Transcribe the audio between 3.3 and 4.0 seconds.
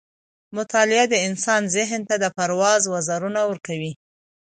ورکوي.